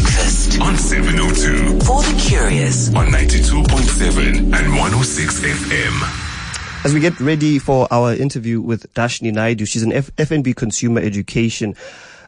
Breakfast 0.00 0.58
on 0.62 0.76
702 0.78 1.80
for 1.84 2.02
the 2.02 2.24
curious. 2.26 2.88
on 2.94 3.08
92.7 3.08 4.38
and 4.38 4.50
106 4.50 5.40
FM. 5.40 6.84
As 6.86 6.94
we 6.94 7.00
get 7.00 7.20
ready 7.20 7.58
for 7.58 7.86
our 7.90 8.14
interview 8.14 8.62
with 8.62 8.90
Dhashni 8.94 9.30
Naidoo, 9.30 9.68
she's 9.68 9.82
an 9.82 9.92
F- 9.92 10.10
FNB 10.16 10.56
Consumer 10.56 11.02
Education 11.02 11.74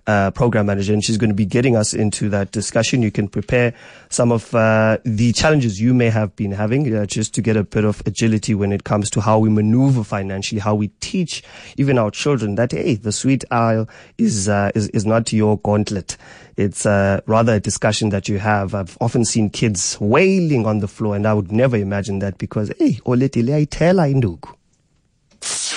uh, 0.07 0.31
Program 0.33 0.67
Manager, 0.67 0.93
and 0.93 1.05
she's 1.05 1.17
going 1.17 1.31
to 1.31 1.35
be 1.35 1.45
getting 1.45 1.77
us 1.77 1.95
into 1.95 2.29
that 2.31 2.51
discussion. 2.51 3.03
You 3.03 3.11
can 3.11 3.29
prepare 3.29 3.73
some 4.09 4.33
of 4.33 4.55
uh, 4.55 4.99
the 5.05 5.33
challenges 5.33 5.81
you 5.81 5.95
may 5.95 6.11
have 6.11 6.35
been 6.37 6.53
having, 6.53 6.95
uh, 6.95 7.07
just 7.07 7.35
to 7.35 7.43
get 7.43 7.57
a 7.57 7.65
bit 7.65 7.85
of 7.85 8.03
agility 8.07 8.55
when 8.55 8.73
it 8.73 8.85
comes 8.85 9.11
to 9.11 9.21
how 9.21 9.39
we 9.39 9.49
maneuver 9.49 10.03
financially, 10.03 10.61
how 10.61 10.75
we 10.75 10.89
teach 11.01 11.43
even 11.77 11.99
our 11.99 12.11
children 12.11 12.57
that 12.57 12.73
hey, 12.73 12.95
the 12.95 13.13
sweet 13.13 13.45
aisle 13.51 13.89
is 14.19 14.49
uh, 14.49 14.71
is 14.75 14.89
is 14.89 15.07
not 15.07 15.33
your 15.33 15.59
gauntlet. 15.59 16.17
It's 16.57 16.85
uh, 16.85 17.21
rather 17.27 17.55
a 17.55 17.61
discussion 17.61 18.11
that 18.11 18.29
you 18.29 18.39
have. 18.39 18.75
I've 18.75 18.99
often 19.01 19.25
seen 19.25 19.51
kids 19.51 19.99
wailing 20.01 20.67
on 20.67 20.81
the 20.81 20.89
floor, 20.89 21.17
and 21.17 21.27
I 21.27 21.35
would 21.35 21.53
never 21.53 21.77
imagine 21.77 22.19
that 22.21 22.39
because 22.39 22.73
hey, 22.79 22.99
oletile 23.07 23.67
ayithela 23.67 24.13
induku. 24.13 24.55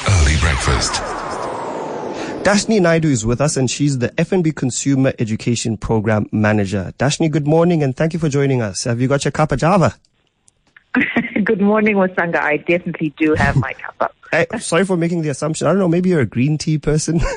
Early 0.08 0.38
breakfast. 0.40 1.15
Dhashni 2.46 2.80
Naidoo 2.80 3.06
is 3.06 3.26
with 3.26 3.42
us 3.42 3.58
and 3.58 3.72
she's 3.72 3.98
the 3.98 4.10
FNB 4.10 4.56
Consumer 4.56 5.14
Education 5.18 5.78
Program 5.78 6.30
Manager. 6.32 6.94
Dhashni, 7.00 7.32
good 7.32 7.48
morning 7.48 7.82
and 7.82 7.98
thank 7.98 8.14
you 8.14 8.20
for 8.20 8.30
joining 8.30 8.62
us. 8.62 8.84
Have 8.84 9.02
you 9.02 9.08
got 9.08 9.26
your 9.26 9.32
cup 9.32 9.52
of 9.52 9.58
Java? 9.58 9.96
Good 11.44 11.60
morning, 11.60 11.96
Wasanga. 11.96 12.38
I 12.38 12.58
definitely 12.58 13.14
do 13.18 13.34
have 13.34 13.56
my 13.56 13.74
cup 13.74 13.96
up. 14.00 14.16
Hey, 14.32 14.46
sorry 14.60 14.86
for 14.86 14.96
making 14.96 15.24
the 15.24 15.30
assumption. 15.30 15.66
I 15.68 15.72
don't 15.72 15.80
know, 15.80 15.88
maybe 15.88 16.10
you're 16.10 16.22
a 16.22 16.26
green 16.26 16.58
tea 16.58 16.78
person. 16.78 17.20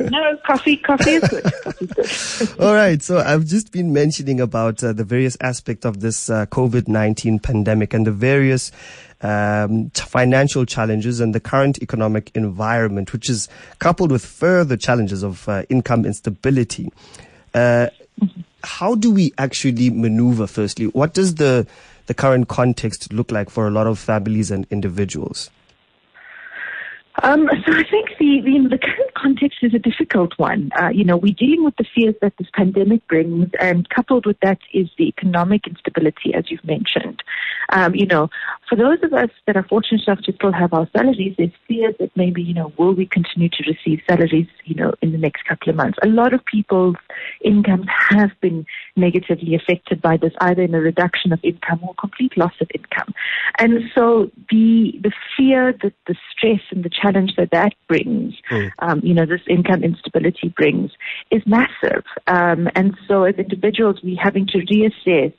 No, 0.00 0.36
coffee, 0.46 0.76
coffee 0.78 1.12
is 1.12 1.28
good. 1.28 1.44
Coffee 1.44 1.84
is 1.98 2.52
good. 2.56 2.60
All 2.60 2.72
right. 2.72 3.02
So 3.02 3.18
I've 3.18 3.44
just 3.44 3.72
been 3.72 3.92
mentioning 3.92 4.40
about 4.40 4.82
uh, 4.82 4.92
the 4.92 5.04
various 5.04 5.36
aspects 5.40 5.84
of 5.84 6.00
this 6.00 6.30
uh, 6.30 6.46
COVID-19 6.46 7.42
pandemic 7.42 7.92
and 7.92 8.06
the 8.06 8.12
various 8.12 8.72
um, 9.20 9.90
t- 9.90 10.02
financial 10.02 10.64
challenges 10.64 11.20
and 11.20 11.34
the 11.34 11.40
current 11.40 11.82
economic 11.82 12.30
environment, 12.34 13.12
which 13.12 13.28
is 13.28 13.48
coupled 13.78 14.12
with 14.12 14.24
further 14.24 14.76
challenges 14.76 15.22
of 15.22 15.48
uh, 15.48 15.62
income 15.68 16.04
instability. 16.04 16.90
Uh, 17.54 17.88
how 18.64 18.94
do 18.94 19.10
we 19.10 19.32
actually 19.38 19.90
maneuver? 19.90 20.46
Firstly, 20.46 20.86
what 20.86 21.14
does 21.14 21.36
the 21.36 21.66
the 22.06 22.14
current 22.14 22.48
context 22.48 23.12
look 23.12 23.30
like 23.30 23.50
for 23.50 23.68
a 23.68 23.70
lot 23.70 23.86
of 23.86 23.98
families 23.98 24.50
and 24.50 24.66
individuals? 24.70 25.50
Um, 27.22 27.48
so 27.66 27.72
I 27.72 27.82
think 27.90 28.10
the, 28.18 28.40
the 28.44 28.68
the 28.70 28.78
current 28.78 29.14
context 29.14 29.58
is 29.62 29.74
a 29.74 29.78
difficult 29.78 30.32
one. 30.36 30.70
Uh, 30.80 30.90
you 30.90 31.04
know, 31.04 31.16
we're 31.16 31.34
dealing 31.34 31.64
with 31.64 31.74
the 31.76 31.84
fears 31.94 32.14
that 32.22 32.34
this 32.38 32.48
pandemic 32.54 33.06
brings, 33.08 33.50
and 33.60 33.88
coupled 33.88 34.26
with 34.26 34.38
that 34.42 34.58
is 34.72 34.88
the 34.98 35.08
economic 35.08 35.66
instability, 35.66 36.34
as 36.34 36.50
you've 36.50 36.64
mentioned. 36.64 37.22
Um, 37.70 37.94
you 37.94 38.06
know, 38.06 38.30
for 38.68 38.76
those 38.76 38.98
of 39.02 39.12
us 39.12 39.30
that 39.46 39.56
are 39.56 39.64
fortunate 39.64 40.02
enough 40.06 40.22
to 40.24 40.32
still 40.32 40.52
have 40.52 40.72
our 40.72 40.88
salaries, 40.96 41.34
there's 41.36 41.50
fears 41.66 41.94
that 41.98 42.10
maybe 42.16 42.42
you 42.42 42.54
know 42.54 42.72
will 42.78 42.94
we 42.94 43.06
continue 43.06 43.48
to 43.48 43.64
receive 43.66 44.00
salaries, 44.08 44.46
you 44.64 44.76
know, 44.76 44.92
in 45.02 45.12
the 45.12 45.18
next 45.18 45.44
couple 45.44 45.70
of 45.70 45.76
months. 45.76 45.98
A 46.02 46.08
lot 46.08 46.32
of 46.32 46.44
people's 46.44 46.96
incomes 47.42 47.86
have 48.10 48.30
been 48.40 48.64
negatively 48.98 49.54
affected 49.54 50.02
by 50.02 50.16
this, 50.16 50.32
either 50.40 50.62
in 50.62 50.74
a 50.74 50.80
reduction 50.80 51.32
of 51.32 51.40
income 51.42 51.80
or 51.82 51.94
complete 51.94 52.36
loss 52.36 52.52
of 52.60 52.68
income. 52.74 53.14
And 53.58 53.84
so 53.94 54.30
the 54.50 54.92
the 55.02 55.12
fear, 55.36 55.72
the, 55.72 55.92
the 56.06 56.16
stress, 56.32 56.60
and 56.70 56.84
the 56.84 56.90
challenge 56.90 57.36
that 57.36 57.50
that 57.52 57.74
brings, 57.88 58.34
um, 58.80 59.00
you 59.02 59.14
know, 59.14 59.26
this 59.26 59.40
income 59.48 59.82
instability 59.82 60.48
brings, 60.48 60.90
is 61.30 61.42
massive. 61.46 62.04
Um, 62.26 62.68
and 62.74 62.96
so 63.06 63.24
as 63.24 63.36
individuals, 63.36 64.00
we're 64.02 64.22
having 64.22 64.46
to 64.48 64.58
reassess 64.58 65.32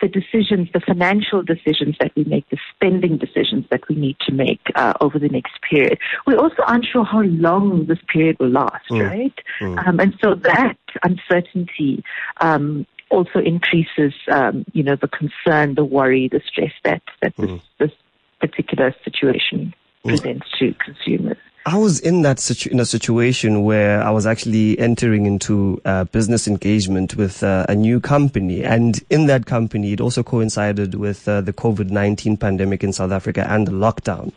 the 0.00 0.08
decisions, 0.08 0.68
the 0.74 0.80
financial 0.80 1.42
decisions 1.42 1.96
that 2.00 2.10
we 2.16 2.24
make, 2.24 2.48
the 2.50 2.58
spending 2.74 3.16
decisions 3.16 3.64
that 3.70 3.80
we 3.88 3.94
need 3.94 4.16
to 4.20 4.32
make 4.32 4.60
uh, 4.74 4.92
over 5.00 5.18
the 5.18 5.28
next 5.28 5.54
period. 5.62 5.98
We 6.26 6.34
also 6.34 6.62
aren't 6.66 6.84
sure 6.84 7.04
how 7.04 7.22
long 7.22 7.86
this 7.86 8.00
period 8.12 8.36
will 8.40 8.50
last, 8.50 8.84
right? 9.02 9.32
Um, 9.78 10.00
and 10.00 10.14
so 10.22 10.34
that 10.34 10.76
uncertainty 11.04 12.02
um, 12.40 12.86
also 13.14 13.38
increases, 13.38 14.12
um, 14.30 14.64
you 14.76 14.82
know, 14.82 14.96
the 14.96 15.08
concern, 15.08 15.74
the 15.74 15.84
worry, 15.84 16.28
the 16.28 16.42
stress 16.50 16.74
that 16.82 17.02
that 17.22 17.32
this, 17.36 17.62
this 17.78 17.92
particular 18.40 18.94
situation 19.04 19.72
presents 20.04 20.46
to 20.58 20.74
consumers. 20.86 21.38
I 21.66 21.78
was 21.78 21.98
in 22.00 22.20
that 22.22 22.38
situ- 22.40 22.68
in 22.70 22.78
a 22.78 22.84
situation 22.84 23.64
where 23.64 24.02
I 24.02 24.10
was 24.10 24.26
actually 24.26 24.78
entering 24.78 25.24
into 25.24 25.80
uh, 25.86 26.04
business 26.04 26.46
engagement 26.46 27.16
with 27.16 27.42
uh, 27.42 27.64
a 27.70 27.74
new 27.74 28.00
company, 28.00 28.62
and 28.62 29.02
in 29.08 29.26
that 29.28 29.46
company, 29.46 29.94
it 29.94 30.00
also 30.00 30.22
coincided 30.22 30.94
with 30.94 31.26
uh, 31.26 31.40
the 31.40 31.54
COVID 31.54 31.88
nineteen 31.90 32.36
pandemic 32.36 32.84
in 32.84 32.92
South 32.92 33.12
Africa 33.12 33.46
and 33.48 33.66
the 33.66 33.72
lockdown. 33.72 34.30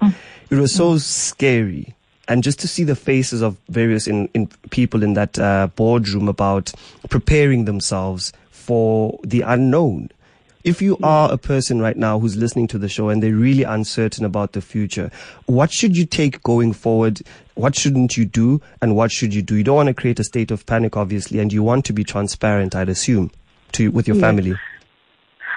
It 0.49 0.55
was 0.55 0.71
so 0.73 0.97
scary, 0.99 1.93
and 2.29 2.43
just 2.43 2.59
to 2.61 2.67
see 2.67 2.85
the 2.85 2.95
faces 2.95 3.41
of 3.41 3.57
various 3.67 4.07
in, 4.07 4.29
in 4.33 4.47
people 4.69 5.03
in 5.03 5.13
that 5.15 5.37
uh, 5.37 5.67
boardroom 5.75 6.29
about 6.29 6.71
preparing 7.09 7.65
themselves 7.65 8.31
for 8.67 9.17
the 9.23 9.41
unknown. 9.41 10.09
If 10.65 10.81
you 10.81 10.97
are 11.01 11.31
a 11.31 11.37
person 11.37 11.79
right 11.79 11.95
now 11.95 12.19
who's 12.19 12.35
listening 12.35 12.67
to 12.69 12.77
the 12.77 12.89
show 12.89 13.07
and 13.07 13.23
they're 13.23 13.33
really 13.33 13.63
uncertain 13.63 14.25
about 14.25 14.51
the 14.51 14.59
future, 14.59 15.09
what 15.45 15.71
should 15.71 15.95
you 15.95 16.05
take 16.05 16.43
going 16.43 16.73
forward? 16.73 17.21
What 17.55 17.73
shouldn't 17.73 18.17
you 18.17 18.25
do? 18.25 18.61
And 18.81 18.93
what 18.93 19.09
should 19.09 19.33
you 19.33 19.41
do? 19.41 19.55
You 19.55 19.63
don't 19.63 19.77
want 19.77 19.87
to 19.87 19.93
create 19.93 20.19
a 20.19 20.25
state 20.25 20.51
of 20.51 20.65
panic, 20.65 20.97
obviously, 20.97 21.39
and 21.39 21.53
you 21.53 21.63
want 21.63 21.85
to 21.85 21.93
be 21.93 22.03
transparent, 22.03 22.75
I'd 22.75 22.89
assume, 22.89 23.31
to 23.73 23.89
with 23.91 24.07
your 24.09 24.17
Yes. 24.17 24.21
family. 24.25 24.57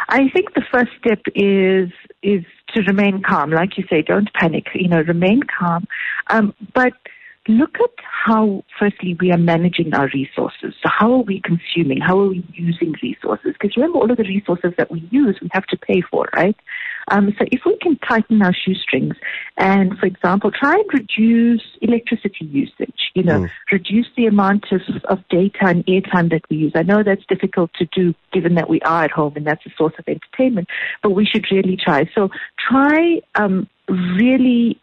I 0.08 0.28
think 0.28 0.54
the 0.54 0.62
first 0.70 0.90
step 0.98 1.20
is 1.34 1.90
is 2.22 2.44
to 2.74 2.82
remain 2.82 3.22
calm. 3.22 3.50
Like 3.50 3.78
you 3.78 3.84
say, 3.90 4.02
don't 4.02 4.32
panic. 4.34 4.66
You 4.74 4.88
know, 4.88 5.00
remain 5.00 5.42
calm. 5.42 5.88
Um, 6.28 6.54
but 6.72 6.92
look 7.50 7.76
at 7.80 7.90
how, 8.24 8.62
firstly, 8.78 9.16
we 9.20 9.32
are 9.32 9.38
managing 9.38 9.94
our 9.94 10.08
resources. 10.14 10.74
So 10.82 10.88
how 10.98 11.12
are 11.12 11.22
we 11.22 11.40
consuming? 11.40 12.00
How 12.00 12.18
are 12.20 12.28
we 12.28 12.44
using 12.52 12.94
resources? 13.02 13.52
Because 13.52 13.76
remember, 13.76 13.98
all 13.98 14.10
of 14.10 14.16
the 14.16 14.24
resources 14.24 14.72
that 14.78 14.90
we 14.90 15.06
use, 15.10 15.38
we 15.40 15.48
have 15.52 15.66
to 15.66 15.76
pay 15.76 16.02
for, 16.10 16.28
right? 16.36 16.56
Um, 17.10 17.34
so 17.38 17.44
if 17.50 17.62
we 17.66 17.76
can 17.78 17.98
tighten 17.98 18.40
our 18.42 18.54
shoestrings 18.54 19.16
and, 19.56 19.98
for 19.98 20.06
example, 20.06 20.50
try 20.50 20.74
and 20.74 20.84
reduce 20.92 21.62
electricity 21.80 22.44
usage, 22.44 23.10
you 23.14 23.22
know, 23.22 23.48
reduce 23.72 24.06
the 24.16 24.26
amount 24.26 24.66
of, 24.70 24.82
of 25.04 25.18
data 25.28 25.58
and 25.62 25.84
airtime 25.86 26.30
that 26.30 26.42
we 26.48 26.56
use. 26.58 26.72
I 26.74 26.82
know 26.82 27.02
that's 27.02 27.24
difficult 27.26 27.72
to 27.74 27.86
do 27.86 28.14
given 28.32 28.54
that 28.54 28.68
we 28.68 28.80
are 28.82 29.04
at 29.04 29.10
home 29.10 29.32
and 29.34 29.46
that's 29.46 29.64
a 29.66 29.70
source 29.76 29.94
of 29.98 30.04
entertainment, 30.06 30.68
but 31.02 31.10
we 31.10 31.26
should 31.26 31.46
really 31.50 31.76
try. 31.76 32.08
So 32.14 32.28
try 32.58 33.20
um, 33.34 33.68
really 33.88 34.80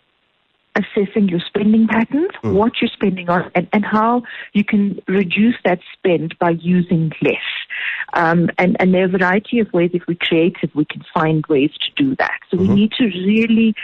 assessing 0.82 1.28
your 1.28 1.40
spending 1.40 1.88
patterns, 1.88 2.32
what 2.44 2.74
you're 2.80 2.90
spending 2.94 3.30
on, 3.30 3.52
and, 3.56 3.68
and 3.74 3.84
how 3.84 4.24
you 4.54 4.64
can 4.64 5.00
reduce 5.08 5.56
that 5.66 5.80
spend 5.94 6.38
by 6.40 6.52
using 6.52 7.12
less. 7.22 7.36
Um, 8.14 8.50
and, 8.58 8.78
and 8.80 8.94
there 8.94 9.04
are 9.04 9.16
a 9.16 9.18
variety 9.18 9.60
of 9.60 9.68
ways. 9.74 9.92
If 9.94 10.04
we're 10.08 10.18
creative, 10.20 10.70
we 10.74 10.86
can 10.86 11.04
find 11.14 11.46
ways 11.48 11.72
to 11.86 12.04
do 12.04 12.16
that. 12.18 12.40
So 12.50 12.58
we 12.58 12.68
need 12.68 12.92
to 12.94 13.06
really, 13.06 13.76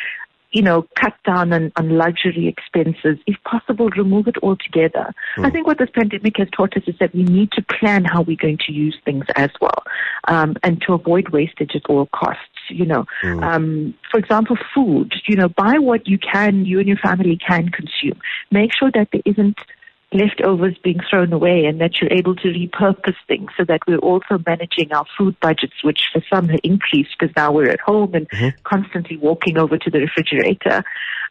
you 0.54 0.62
know, 0.62 0.88
cut 1.00 1.14
down 1.26 1.52
on, 1.52 1.72
on 1.76 1.98
luxury 1.98 2.48
expenses. 2.48 3.18
If 3.26 3.36
possible, 3.44 3.90
remove 3.90 4.28
it 4.28 4.38
altogether. 4.44 5.12
I 5.38 5.50
think 5.50 5.68
what 5.68 5.80
this 5.80 5.90
pandemic 5.94 6.38
has 6.38 6.48
taught 6.56 6.78
us 6.78 6.84
is 6.86 6.96
that 7.00 7.14
we 7.14 7.24
need 7.24 7.52
to 7.54 7.62
plan 7.64 8.06
how 8.06 8.22
we're 8.22 8.38
going 8.38 8.60
to 8.68 8.72
use 8.72 8.96
things 9.04 9.26
as 9.36 9.50
well, 9.60 9.84
um, 10.28 10.56
and 10.64 10.82
to 10.84 10.94
avoid 10.94 11.30
wastage 11.30 11.76
at 11.76 11.86
all 11.90 12.08
costs. 12.14 12.42
You 12.70 12.86
know, 12.86 13.06
um, 13.44 13.94
for 14.10 14.20
example, 14.20 14.56
food. 14.74 15.14
You 15.28 15.36
know, 15.36 15.50
buy 15.50 15.80
what 15.80 16.08
you 16.08 16.18
can, 16.20 16.66
you 16.66 16.80
and 16.80 16.88
your 16.88 16.98
family 16.98 17.38
can 17.38 17.70
consume. 17.70 18.20
Make 18.52 18.72
sure 18.78 18.92
that 18.94 19.10
there 19.12 19.22
isn't 19.26 19.58
leftovers 20.14 20.76
being 20.84 21.00
thrown 21.10 21.34
away 21.34 21.66
and 21.66 21.82
that 21.82 22.00
you're 22.00 22.12
able 22.12 22.36
to 22.36 22.48
repurpose 22.48 23.16
things 23.28 23.50
so 23.58 23.64
that 23.66 23.82
we're 23.88 23.98
also 23.98 24.38
managing 24.46 24.92
our 24.92 25.06
food 25.18 25.36
budgets, 25.42 25.84
which 25.84 26.02
for 26.12 26.22
some 26.32 26.50
have 26.50 26.60
increased 26.64 27.16
because 27.20 27.34
now 27.36 27.52
we're 27.52 27.70
at 27.70 27.80
home 27.80 28.14
and 28.14 28.28
constantly 28.64 29.18
walking 29.18 29.58
over 29.58 29.78
to 29.78 29.90
the 29.90 30.00
refrigerator. 30.00 30.84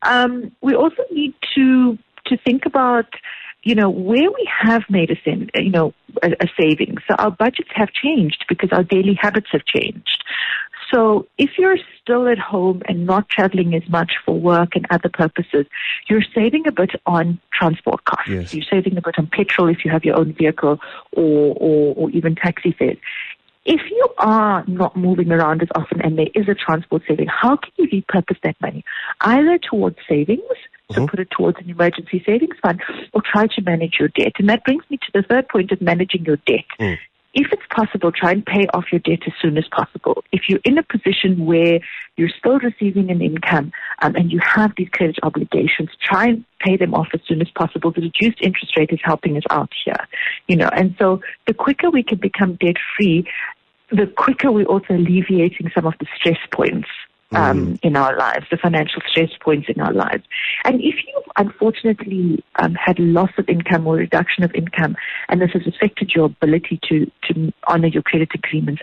Um, 0.02 0.52
we 0.60 0.74
also 0.74 1.02
need 1.10 1.34
to 1.54 1.98
to 2.26 2.36
think 2.44 2.66
about 2.66 3.06
you 3.62 3.76
know, 3.76 3.88
where 3.88 4.30
we 4.30 4.50
have 4.60 4.82
made 4.90 5.10
a, 5.10 5.16
sen- 5.24 5.50
you 5.54 5.70
know, 5.70 5.94
a, 6.22 6.30
a 6.40 6.48
savings. 6.60 7.00
So 7.08 7.14
our 7.18 7.30
budgets 7.30 7.70
have 7.74 7.90
changed 7.92 8.44
because 8.48 8.70
our 8.72 8.82
daily 8.82 9.16
habits 9.20 9.48
have 9.52 9.64
changed. 9.64 10.24
So 10.92 11.26
if 11.38 11.50
you're 11.58 11.78
still 12.00 12.28
at 12.28 12.38
home 12.38 12.82
and 12.86 13.06
not 13.06 13.28
traveling 13.28 13.74
as 13.74 13.88
much 13.88 14.12
for 14.24 14.38
work 14.38 14.70
and 14.74 14.86
other 14.90 15.08
purposes, 15.08 15.66
you're 16.08 16.24
saving 16.34 16.66
a 16.66 16.72
bit 16.72 16.90
on 17.06 17.40
transport 17.52 18.04
costs. 18.04 18.28
Yes. 18.28 18.54
You're 18.54 18.66
saving 18.70 18.96
a 18.98 19.00
bit 19.00 19.18
on 19.18 19.26
petrol 19.26 19.68
if 19.68 19.84
you 19.84 19.90
have 19.90 20.04
your 20.04 20.18
own 20.18 20.34
vehicle 20.34 20.78
or, 21.12 21.56
or, 21.56 21.94
or 21.96 22.10
even 22.10 22.34
taxi 22.34 22.72
fares. 22.72 22.98
If 23.64 23.80
you 23.90 24.08
are 24.18 24.64
not 24.66 24.96
moving 24.96 25.30
around 25.30 25.62
as 25.62 25.68
often 25.76 26.00
and 26.02 26.18
there 26.18 26.26
is 26.34 26.48
a 26.48 26.54
transport 26.54 27.02
saving, 27.08 27.28
how 27.28 27.56
can 27.56 27.70
you 27.76 28.02
repurpose 28.02 28.40
that 28.42 28.56
money? 28.60 28.84
Either 29.20 29.58
towards 29.58 29.96
savings, 30.08 30.42
so 30.90 31.02
uh-huh. 31.02 31.06
put 31.06 31.20
it 31.20 31.30
towards 31.30 31.58
an 31.58 31.70
emergency 31.70 32.22
savings 32.26 32.56
fund, 32.60 32.82
or 33.12 33.22
try 33.22 33.46
to 33.46 33.62
manage 33.62 33.94
your 34.00 34.08
debt. 34.08 34.32
And 34.38 34.48
that 34.48 34.64
brings 34.64 34.84
me 34.90 34.96
to 34.96 35.06
the 35.14 35.22
third 35.22 35.48
point 35.48 35.70
of 35.70 35.80
managing 35.80 36.24
your 36.24 36.38
debt. 36.38 36.64
Mm. 36.80 36.98
If 37.34 37.50
it's 37.50 37.62
possible, 37.70 38.12
try 38.12 38.32
and 38.32 38.44
pay 38.44 38.66
off 38.74 38.86
your 38.92 38.98
debt 38.98 39.20
as 39.26 39.32
soon 39.40 39.56
as 39.56 39.64
possible. 39.74 40.22
If 40.32 40.42
you're 40.48 40.60
in 40.64 40.76
a 40.76 40.82
position 40.82 41.46
where 41.46 41.80
you're 42.16 42.28
still 42.28 42.58
receiving 42.58 43.10
an 43.10 43.22
income 43.22 43.72
um, 44.02 44.14
and 44.16 44.30
you 44.30 44.38
have 44.44 44.72
these 44.76 44.88
credit 44.90 45.18
obligations, 45.22 45.90
try 46.02 46.26
and 46.26 46.44
pay 46.60 46.76
them 46.76 46.94
off 46.94 47.08
as 47.14 47.20
soon 47.26 47.40
as 47.40 47.48
possible. 47.50 47.90
The 47.90 48.02
reduced 48.02 48.40
interest 48.42 48.76
rate 48.76 48.90
is 48.92 49.00
helping 49.02 49.36
us 49.36 49.44
out 49.50 49.70
here, 49.84 49.96
you 50.46 50.56
know. 50.56 50.68
And 50.72 50.94
so 50.98 51.20
the 51.46 51.54
quicker 51.54 51.90
we 51.90 52.02
can 52.02 52.18
become 52.18 52.56
debt 52.56 52.76
free, 52.96 53.26
the 53.90 54.06
quicker 54.06 54.52
we're 54.52 54.66
also 54.66 54.94
alleviating 54.94 55.70
some 55.74 55.86
of 55.86 55.94
the 56.00 56.06
stress 56.16 56.38
points 56.50 56.88
um, 57.34 57.66
mm. 57.66 57.78
in 57.82 57.96
our 57.96 58.16
lives, 58.16 58.46
the 58.50 58.56
financial 58.56 59.02
stress 59.06 59.30
points 59.40 59.68
in 59.74 59.80
our 59.80 59.92
lives. 59.92 60.24
And 60.64 60.80
if 60.80 60.96
you 61.06 61.22
unfortunately 61.36 62.44
um, 62.56 62.74
had 62.74 62.98
loss 62.98 63.30
of 63.38 63.48
income 63.48 63.86
or 63.86 63.96
reduction 63.96 64.44
of 64.44 64.54
income, 64.54 64.96
and 65.28 65.40
this 65.40 65.50
has 65.52 65.66
affected 65.66 66.12
your 66.14 66.26
ability 66.26 66.80
to, 66.88 67.10
to 67.28 67.52
honor 67.66 67.88
your 67.88 68.02
credit 68.02 68.30
agreements, 68.34 68.82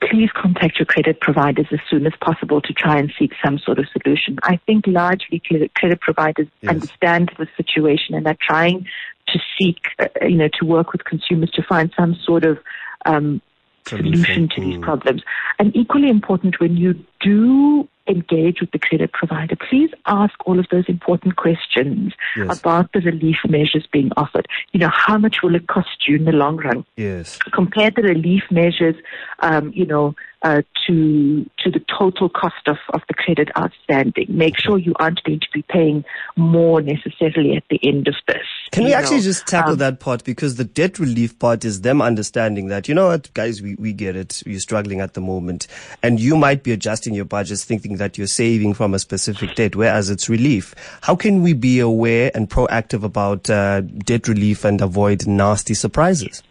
please 0.00 0.30
contact 0.34 0.78
your 0.78 0.86
credit 0.86 1.20
providers 1.20 1.66
as 1.72 1.80
soon 1.90 2.06
as 2.06 2.12
possible 2.20 2.60
to 2.60 2.72
try 2.72 2.98
and 2.98 3.12
seek 3.18 3.32
some 3.44 3.58
sort 3.58 3.78
of 3.78 3.86
solution. 3.88 4.38
I 4.42 4.58
think 4.66 4.86
largely 4.86 5.42
credit 5.74 6.00
providers 6.00 6.46
yes. 6.60 6.70
understand 6.70 7.32
the 7.38 7.48
situation 7.56 8.14
and 8.14 8.26
are 8.26 8.36
trying 8.40 8.86
to 9.28 9.38
seek, 9.58 9.78
uh, 9.98 10.06
you 10.22 10.36
know, 10.36 10.48
to 10.60 10.64
work 10.64 10.92
with 10.92 11.04
consumers 11.04 11.50
to 11.50 11.62
find 11.62 11.92
some 11.98 12.16
sort 12.24 12.44
of 12.44 12.58
um, 13.06 13.42
solution 13.88 14.48
to 14.54 14.60
these 14.60 14.78
problems. 14.78 15.22
And 15.58 15.74
equally 15.76 16.08
important, 16.08 16.60
when 16.60 16.76
you 16.76 16.94
do 17.20 17.88
engage 18.08 18.60
with 18.60 18.70
the 18.70 18.78
credit 18.78 19.12
provider, 19.12 19.56
please 19.68 19.90
ask 20.06 20.34
all 20.46 20.58
of 20.58 20.66
those 20.70 20.84
important 20.88 21.36
questions 21.36 22.14
yes. 22.36 22.58
about 22.58 22.90
the 22.92 23.00
relief 23.00 23.36
measures 23.48 23.86
being 23.92 24.10
offered. 24.16 24.46
You 24.72 24.80
know, 24.80 24.90
how 24.92 25.18
much 25.18 25.42
will 25.42 25.54
it 25.54 25.66
cost 25.68 26.08
you 26.08 26.16
in 26.16 26.24
the 26.24 26.32
long 26.32 26.56
run? 26.56 26.84
Yes. 26.96 27.38
Compare 27.52 27.90
the 27.90 28.02
relief 28.02 28.44
measures, 28.50 28.96
um, 29.40 29.72
you 29.74 29.86
know, 29.86 30.14
uh, 30.42 30.62
to 30.86 31.48
to 31.58 31.70
the 31.70 31.84
total 31.98 32.28
cost 32.28 32.66
of, 32.66 32.78
of 32.94 33.02
the 33.08 33.14
credit 33.14 33.48
outstanding. 33.58 34.26
Make 34.28 34.54
okay. 34.54 34.62
sure 34.62 34.78
you 34.78 34.94
aren't 34.98 35.22
going 35.24 35.40
to 35.40 35.48
be 35.52 35.62
paying 35.62 36.04
more 36.36 36.80
necessarily 36.80 37.56
at 37.56 37.64
the 37.70 37.80
end 37.82 38.08
of 38.08 38.14
this. 38.26 38.46
Can 38.70 38.84
we 38.84 38.92
actually 38.92 39.16
know? 39.18 39.22
just 39.22 39.46
tackle 39.46 39.72
um, 39.72 39.78
that 39.78 40.00
part 40.00 40.24
because 40.24 40.56
the 40.56 40.64
debt 40.64 40.98
relief 40.98 41.38
part 41.38 41.64
is 41.64 41.80
them 41.80 42.02
understanding 42.02 42.68
that 42.68 42.88
you 42.88 42.94
know 42.94 43.08
what, 43.08 43.32
guys, 43.34 43.62
we, 43.62 43.74
we 43.76 43.92
get 43.92 44.16
it. 44.16 44.42
You're 44.46 44.60
struggling 44.60 45.00
at 45.00 45.14
the 45.14 45.20
moment, 45.20 45.66
and 46.02 46.20
you 46.20 46.36
might 46.36 46.62
be 46.62 46.72
adjusting 46.72 47.14
your 47.14 47.24
budgets, 47.24 47.64
thinking 47.64 47.96
that 47.96 48.18
you're 48.18 48.26
saving 48.26 48.74
from 48.74 48.94
a 48.94 48.98
specific 48.98 49.54
debt, 49.54 49.76
whereas 49.76 50.10
it's 50.10 50.28
relief. 50.28 50.74
How 51.02 51.16
can 51.16 51.42
we 51.42 51.52
be 51.52 51.80
aware 51.80 52.30
and 52.34 52.48
proactive 52.48 53.02
about 53.02 53.48
uh, 53.48 53.80
debt 53.80 54.28
relief 54.28 54.64
and 54.64 54.80
avoid 54.80 55.26
nasty 55.26 55.74
surprises? 55.74 56.42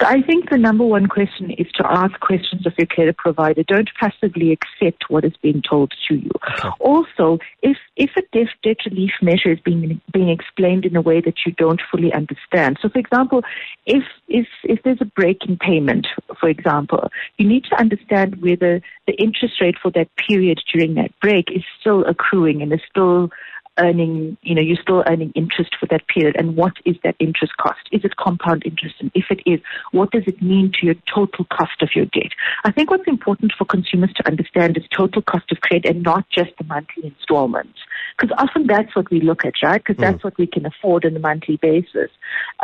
So 0.00 0.06
I 0.06 0.22
think 0.22 0.50
the 0.50 0.58
number 0.58 0.84
one 0.84 1.06
question 1.06 1.50
is 1.52 1.66
to 1.74 1.86
ask 1.86 2.18
questions 2.20 2.66
of 2.66 2.74
your 2.78 2.86
care 2.86 3.12
provider. 3.12 3.62
Don't 3.62 3.90
passively 4.00 4.52
accept 4.52 5.04
what 5.08 5.24
is 5.24 5.32
being 5.42 5.62
told 5.68 5.92
to 6.08 6.14
you. 6.14 6.30
Okay. 6.58 6.68
Also, 6.80 7.38
if 7.62 7.76
if 7.96 8.10
a 8.16 8.22
debt, 8.32 8.48
debt 8.62 8.78
relief 8.86 9.12
measure 9.20 9.52
is 9.52 9.60
being 9.60 10.00
being 10.12 10.28
explained 10.28 10.84
in 10.84 10.96
a 10.96 11.00
way 11.00 11.20
that 11.20 11.34
you 11.46 11.52
don't 11.52 11.80
fully 11.90 12.12
understand. 12.12 12.78
So, 12.80 12.88
for 12.88 12.98
example, 12.98 13.42
if 13.86 14.04
if 14.28 14.46
if 14.64 14.82
there's 14.82 15.00
a 15.00 15.06
break 15.06 15.44
in 15.46 15.56
payment, 15.56 16.06
for 16.40 16.48
example, 16.48 17.10
you 17.38 17.46
need 17.46 17.64
to 17.64 17.78
understand 17.78 18.42
whether 18.42 18.80
the 19.06 19.14
interest 19.14 19.60
rate 19.60 19.76
for 19.80 19.90
that 19.92 20.08
period 20.16 20.60
during 20.72 20.94
that 20.94 21.10
break 21.20 21.50
is 21.50 21.62
still 21.80 22.04
accruing 22.04 22.62
and 22.62 22.72
is 22.72 22.80
still 22.90 23.30
earning, 23.78 24.36
you 24.42 24.54
know, 24.54 24.60
you're 24.60 24.80
still 24.80 25.02
earning 25.08 25.32
interest 25.34 25.74
for 25.78 25.86
that 25.86 26.06
period. 26.08 26.36
And 26.38 26.56
what 26.56 26.72
is 26.84 26.96
that 27.04 27.16
interest 27.18 27.56
cost? 27.56 27.80
Is 27.90 28.04
it 28.04 28.16
compound 28.16 28.62
interest? 28.64 28.96
And 29.00 29.10
if 29.14 29.26
it 29.30 29.40
is, 29.46 29.60
what 29.92 30.10
does 30.10 30.24
it 30.26 30.42
mean 30.42 30.72
to 30.80 30.86
your 30.86 30.94
total 31.12 31.46
cost 31.46 31.80
of 31.80 31.90
your 31.94 32.06
debt? 32.06 32.32
I 32.64 32.72
think 32.72 32.90
what's 32.90 33.06
important 33.06 33.52
for 33.56 33.64
consumers 33.64 34.12
to 34.14 34.26
understand 34.26 34.76
is 34.76 34.84
total 34.96 35.22
cost 35.22 35.50
of 35.50 35.60
credit 35.60 35.90
and 35.90 36.02
not 36.02 36.28
just 36.30 36.50
the 36.58 36.64
monthly 36.64 37.06
installments. 37.06 37.78
Because 38.18 38.36
often 38.38 38.66
that's 38.66 38.94
what 38.94 39.10
we 39.10 39.20
look 39.20 39.44
at, 39.44 39.54
right? 39.62 39.82
Because 39.82 40.00
that's 40.00 40.18
mm. 40.18 40.24
what 40.24 40.38
we 40.38 40.46
can 40.46 40.66
afford 40.66 41.04
on 41.04 41.16
a 41.16 41.20
monthly 41.20 41.56
basis. 41.56 42.10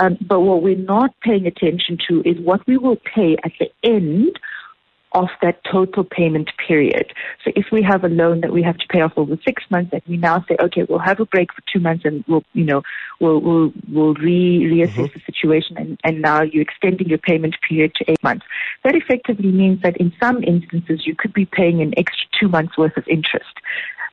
Um, 0.00 0.18
but 0.20 0.40
what 0.40 0.62
we're 0.62 0.76
not 0.76 1.14
paying 1.20 1.46
attention 1.46 1.98
to 2.08 2.22
is 2.24 2.38
what 2.38 2.66
we 2.66 2.76
will 2.76 2.96
pay 2.96 3.36
at 3.44 3.52
the 3.58 3.70
end 3.82 4.38
of 5.12 5.28
that 5.42 5.60
total 5.70 6.04
payment 6.04 6.50
period. 6.66 7.12
So 7.44 7.50
if 7.56 7.66
we 7.72 7.82
have 7.82 8.04
a 8.04 8.08
loan 8.08 8.40
that 8.42 8.52
we 8.52 8.62
have 8.62 8.76
to 8.78 8.86
pay 8.88 9.00
off 9.00 9.12
over 9.16 9.36
six 9.44 9.62
months 9.70 9.90
and 9.92 10.02
we 10.06 10.16
now 10.16 10.44
say, 10.48 10.56
okay, 10.60 10.84
we'll 10.88 10.98
have 10.98 11.20
a 11.20 11.26
break 11.26 11.52
for 11.52 11.62
two 11.72 11.80
months 11.80 12.04
and 12.04 12.24
we'll, 12.28 12.44
you 12.52 12.64
know, 12.64 12.82
we'll, 13.20 13.40
we'll, 13.40 13.72
we'll 13.92 14.14
re, 14.14 14.60
reassess 14.60 14.94
mm-hmm. 14.94 15.18
the 15.18 15.22
situation 15.26 15.76
and, 15.76 16.00
and 16.04 16.22
now 16.22 16.42
you're 16.42 16.62
extending 16.62 17.08
your 17.08 17.18
payment 17.18 17.56
period 17.66 17.92
to 17.96 18.10
eight 18.10 18.22
months. 18.22 18.46
That 18.84 18.94
effectively 18.94 19.50
means 19.50 19.82
that 19.82 19.96
in 19.96 20.12
some 20.20 20.42
instances 20.42 21.06
you 21.06 21.14
could 21.14 21.32
be 21.32 21.46
paying 21.46 21.80
an 21.80 21.94
extra 21.96 22.26
two 22.38 22.48
months 22.48 22.76
worth 22.76 22.96
of 22.96 23.06
interest. 23.08 23.60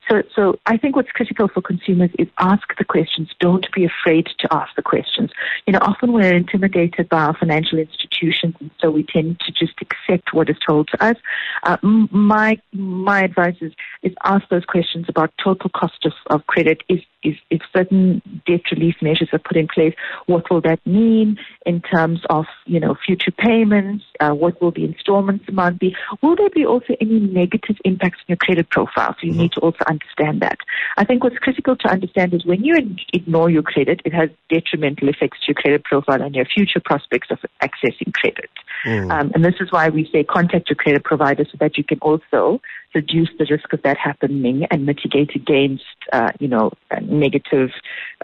So, 0.08 0.22
so 0.34 0.58
I 0.66 0.76
think 0.76 0.94
what's 0.94 1.10
critical 1.10 1.48
for 1.48 1.60
consumers 1.60 2.10
is 2.18 2.28
ask 2.38 2.62
the 2.78 2.84
questions. 2.84 3.30
Don't 3.40 3.66
be 3.72 3.84
afraid 3.84 4.28
to 4.38 4.48
ask 4.52 4.74
the 4.76 4.82
questions. 4.82 5.30
You 5.66 5.72
know, 5.72 5.80
often 5.82 6.12
we're 6.12 6.34
intimidated 6.34 7.08
by 7.08 7.24
our 7.24 7.36
financial 7.36 7.78
institutions, 7.78 8.54
and 8.60 8.70
so 8.80 8.90
we 8.90 9.02
tend 9.02 9.40
to 9.40 9.52
just 9.52 9.74
accept 9.80 10.32
what 10.32 10.48
is 10.48 10.56
told 10.64 10.88
to 10.88 11.04
us. 11.04 11.16
Uh, 11.64 11.76
my 11.82 12.58
my 12.72 13.24
advice 13.24 13.56
is 13.60 13.72
is 14.02 14.12
ask 14.24 14.48
those 14.48 14.64
questions 14.64 15.06
about 15.08 15.32
total 15.42 15.70
cost 15.70 16.04
of, 16.04 16.12
of 16.28 16.46
credit. 16.46 16.82
Is 16.88 17.00
is 17.24 17.34
if 17.50 17.62
certain 17.74 18.22
debt 18.46 18.62
relief 18.70 18.95
measures 19.02 19.28
are 19.32 19.38
put 19.38 19.56
in 19.56 19.68
place, 19.68 19.94
what 20.26 20.50
will 20.50 20.60
that 20.62 20.84
mean 20.86 21.38
in 21.64 21.80
terms 21.82 22.20
of 22.30 22.46
you 22.66 22.80
know 22.80 22.96
future 23.06 23.32
payments? 23.32 24.04
Uh, 24.20 24.30
what 24.30 24.60
will 24.60 24.70
the 24.70 24.84
installments 24.84 25.48
amount 25.48 25.80
be? 25.80 25.94
Will 26.22 26.36
there 26.36 26.50
be 26.50 26.64
also 26.64 26.94
any 27.00 27.20
negative 27.20 27.76
impacts 27.84 28.18
on 28.20 28.26
your 28.28 28.36
credit 28.36 28.70
profile? 28.70 29.14
So 29.20 29.26
you 29.26 29.32
mm-hmm. 29.32 29.42
need 29.42 29.52
to 29.52 29.60
also 29.60 29.84
understand 29.88 30.42
that. 30.42 30.58
I 30.96 31.04
think 31.04 31.24
what's 31.24 31.38
critical 31.38 31.76
to 31.76 31.88
understand 31.88 32.34
is 32.34 32.44
when 32.44 32.64
you 32.64 32.74
ignore 33.12 33.50
your 33.50 33.62
credit, 33.62 34.00
it 34.04 34.14
has 34.14 34.30
detrimental 34.48 35.08
effects 35.08 35.38
to 35.40 35.48
your 35.48 35.54
credit 35.54 35.84
profile 35.84 36.22
and 36.22 36.34
your 36.34 36.46
future 36.46 36.80
prospects 36.84 37.28
of 37.30 37.38
accessing 37.62 38.12
credit. 38.12 38.50
Mm. 38.84 39.10
Um, 39.10 39.32
and 39.34 39.44
this 39.44 39.54
is 39.60 39.72
why 39.72 39.88
we 39.88 40.08
say 40.12 40.24
contact 40.24 40.68
your 40.68 40.76
credit 40.76 41.04
provider 41.04 41.44
so 41.44 41.56
that 41.60 41.76
you 41.76 41.84
can 41.84 41.98
also 42.00 42.60
reduce 42.94 43.28
the 43.38 43.46
risk 43.50 43.72
of 43.72 43.82
that 43.82 43.96
happening 43.98 44.64
and 44.70 44.86
mitigate 44.86 45.34
against, 45.34 45.84
uh, 46.12 46.30
you 46.38 46.48
know, 46.48 46.72
a 46.90 47.00
negative, 47.00 47.70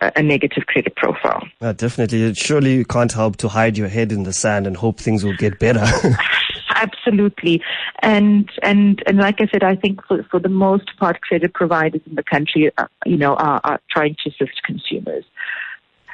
uh, 0.00 0.10
a 0.16 0.22
negative 0.22 0.66
credit 0.66 0.96
profile. 0.96 1.46
Uh, 1.60 1.72
definitely. 1.72 2.32
Surely 2.34 2.74
you 2.74 2.84
can't 2.84 3.12
help 3.12 3.36
to 3.36 3.48
hide 3.48 3.76
your 3.76 3.88
head 3.88 4.12
in 4.12 4.22
the 4.22 4.32
sand 4.32 4.66
and 4.66 4.76
hope 4.76 4.98
things 4.98 5.24
will 5.24 5.36
get 5.36 5.58
better. 5.58 5.84
Absolutely. 6.74 7.62
And, 8.00 8.50
and, 8.62 9.02
and 9.06 9.18
like 9.18 9.40
I 9.40 9.46
said, 9.52 9.62
I 9.62 9.76
think 9.76 10.04
for, 10.06 10.22
for 10.30 10.40
the 10.40 10.48
most 10.48 10.96
part, 10.98 11.20
credit 11.20 11.54
providers 11.54 12.00
in 12.06 12.14
the 12.14 12.24
country, 12.24 12.70
uh, 12.78 12.86
you 13.04 13.16
know, 13.16 13.34
are, 13.34 13.60
are 13.62 13.80
trying 13.90 14.16
to 14.24 14.30
assist 14.30 14.62
consumers. 14.64 15.24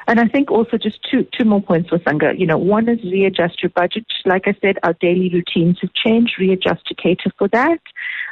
And 0.09 0.19
I 0.19 0.27
think 0.27 0.51
also 0.51 0.79
just 0.79 0.99
two 1.09 1.27
two 1.39 1.45
more 1.45 1.61
points 1.61 1.91
Wasanga. 1.91 2.37
You 2.37 2.47
know, 2.47 2.57
one 2.57 2.89
is 2.89 2.99
readjust 3.05 3.63
your 3.63 3.71
budget. 3.71 4.07
Like 4.25 4.45
I 4.47 4.57
said, 4.61 4.79
our 4.83 4.95
daily 4.95 5.31
routines 5.33 5.79
have 5.83 5.91
changed. 5.93 6.33
Readjust 6.41 6.85
to 6.87 6.95
cater 6.95 7.31
for 7.39 7.47
that, 7.49 7.79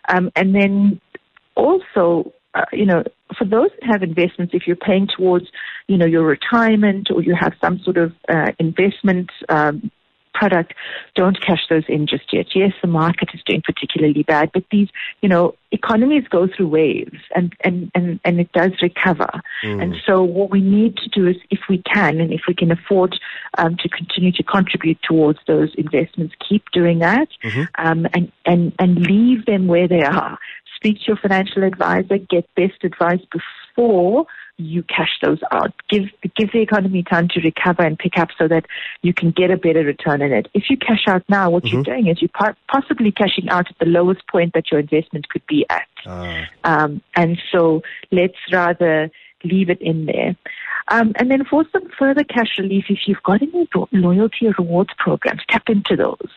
um, 0.09 0.33
and 0.35 0.55
then 0.55 1.01
also. 1.55 2.33
Uh, 2.55 2.65
you 2.73 2.87
know, 2.87 3.05
for 3.37 3.45
those 3.45 3.69
that 3.79 3.93
have 3.93 4.03
investments, 4.03 4.55
if 4.55 4.67
you're 4.67 4.77
paying 4.77 5.07
towards, 5.15 5.45
you 5.89 5.99
know, 5.99 6.07
your 6.07 6.23
retirement 6.23 7.09
or 7.15 7.23
you 7.23 7.35
have 7.39 7.53
some 7.63 7.79
sort 7.85 7.99
of 7.99 8.15
uh, 8.31 8.51
investment 8.59 9.29
um, 9.51 9.91
product, 10.37 10.75
don't 11.15 11.41
cash 11.41 11.63
those 11.71 11.85
in 11.89 12.07
just 12.07 12.33
yet. 12.33 12.47
Yes, 12.55 12.73
the 12.83 12.89
market 12.89 13.31
is 13.35 13.41
doing 13.45 13.63
particularly 13.65 14.23
bad, 14.23 14.51
but 14.53 14.65
these, 14.71 14.89
you 15.23 15.29
know, 15.29 15.55
economies 15.73 16.25
go 16.29 16.47
through 16.47 16.69
waves 16.69 17.19
and, 17.35 17.55
and, 17.65 17.91
and, 17.95 18.21
and 18.25 18.41
it 18.41 18.53
does 18.53 18.73
recover. 18.83 19.31
Mm. 19.65 19.83
And 19.83 19.97
so 20.07 20.23
what 20.23 20.51
we 20.51 20.61
need 20.61 20.97
to 20.99 21.09
do 21.09 21.27
is 21.27 21.37
if 21.51 21.61
we 21.69 21.83
can 21.83 22.21
and 22.21 22.33
if 22.33 22.43
we 22.47 22.55
can 22.55 22.71
afford 22.71 23.19
um, 23.59 23.77
to 23.83 23.89
continue 23.89 24.33
to 24.33 24.43
contribute 24.43 24.99
towards 25.03 25.39
those 25.47 25.71
investments, 25.77 26.35
keep 26.47 26.65
doing 26.73 26.99
that 27.01 27.29
mm-hmm. 27.43 27.65
um, 27.85 28.07
and, 28.15 28.31
and, 28.45 28.73
and 28.79 29.07
leave 29.07 29.47
them 29.47 29.67
where 29.67 29.89
they 29.89 30.03
are. 30.03 30.39
Speak 30.77 30.99
to 30.99 31.05
your 31.09 31.17
financial 31.17 31.65
advisor, 31.65 32.19
get 32.19 32.49
best 32.55 32.85
advice 32.85 33.21
before 33.33 34.27
you 34.59 34.83
cash 34.83 35.19
those 35.23 35.41
out. 35.53 35.73
Give 35.89 36.05
give 36.37 36.53
the 36.53 36.61
economy 36.61 37.03
time 37.03 37.29
to 37.29 37.41
recover 37.41 37.83
and 37.83 37.99
pick 37.99 38.19
up 38.19 38.29
so 38.39 38.49
that 38.49 38.67
you 39.03 39.13
can 39.13 39.31
get 39.31 39.51
a 39.51 39.57
better 39.57 39.83
return 39.83 40.23
in 40.23 40.33
it. 40.33 40.49
If 40.55 40.71
you 40.71 40.77
cash 40.77 41.05
out 41.07 41.25
now, 41.29 41.51
what 41.51 41.65
mm-hmm. 41.65 41.75
you're 41.75 41.85
doing 41.85 42.07
is 42.07 42.23
you're 42.23 42.55
possibly 42.69 43.13
cashing 43.13 43.49
out 43.49 43.69
at 43.69 43.79
the 43.79 43.87
lowest 43.87 44.27
point 44.29 44.55
that 44.55 44.71
your 44.71 44.81
investment 44.81 45.29
could 45.29 45.47
be 45.47 45.67
at. 45.69 45.89
Uh. 46.07 46.45
Um, 46.65 47.03
and 47.15 47.39
so 47.53 47.83
let's 48.11 48.39
rather 48.51 49.11
leave 49.45 49.69
it 49.71 49.81
in 49.81 50.07
there. 50.07 50.37
Um, 50.89 51.13
and 51.17 51.31
then 51.31 51.45
for 51.45 51.65
some 51.73 51.89
further 51.99 52.25
cash 52.25 52.59
relief, 52.59 52.85
if 52.89 53.01
you've 53.07 53.23
got 53.23 53.43
any 53.43 53.69
loyalty 53.93 54.49
rewards 54.57 54.91
programs, 54.99 55.43
tap 55.49 55.69
into 55.69 55.97
those. 55.97 56.31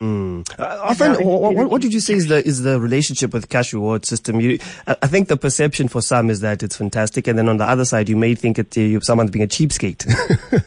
Mm. 0.00 0.48
Uh, 0.56 0.78
often, 0.82 1.26
what, 1.26 1.70
what, 1.70 1.82
did 1.82 1.92
you 1.92 1.98
say 1.98 2.14
is 2.14 2.28
the 2.28 2.46
is 2.46 2.62
the 2.62 2.80
relationship 2.80 3.32
with 3.32 3.48
cash 3.48 3.72
reward 3.72 4.04
system? 4.04 4.40
You, 4.40 4.60
I 4.86 5.08
think 5.08 5.26
the 5.26 5.36
perception 5.36 5.88
for 5.88 6.00
some 6.00 6.30
is 6.30 6.40
that 6.40 6.62
it's 6.62 6.76
fantastic, 6.76 7.26
and 7.26 7.36
then 7.36 7.48
on 7.48 7.56
the 7.56 7.64
other 7.64 7.84
side, 7.84 8.08
you 8.08 8.16
may 8.16 8.36
think 8.36 8.60
it 8.60 8.78
uh, 8.78 9.00
someone's 9.00 9.32
being 9.32 9.44
a 9.44 9.48
cheapskate. 9.48 10.06